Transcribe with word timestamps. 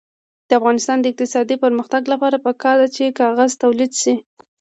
د 0.47 0.49
افغانستان 0.59 0.97
د 0.99 1.05
اقتصادي 1.11 1.55
پرمختګ 1.63 2.01
لپاره 2.13 2.43
پکار 2.47 2.75
ده 2.81 2.87
چې 2.95 3.15
کاغذ 3.19 3.51
تولید 3.63 3.91
شي. 4.01 4.13